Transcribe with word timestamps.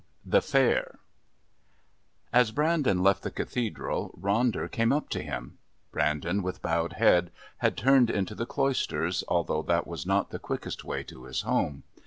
The 0.25 0.41
Fair 0.41 0.97
As 2.33 2.49
Brandon 2.49 3.03
left 3.03 3.21
the 3.21 3.29
Cathedral 3.29 4.17
Ronder 4.19 4.67
came 4.67 4.91
up 4.91 5.09
to 5.09 5.21
him. 5.21 5.59
Brandon, 5.91 6.41
with 6.41 6.59
bowed 6.63 6.93
head, 6.93 7.29
had 7.59 7.77
turned 7.77 8.09
into 8.09 8.33
the 8.33 8.47
Cloisters, 8.47 9.23
although 9.27 9.61
that 9.61 9.85
was 9.85 10.07
not 10.07 10.31
the 10.31 10.39
quickest 10.39 10.83
way 10.83 11.03
to 11.03 11.25
his 11.25 11.41
home. 11.41 11.83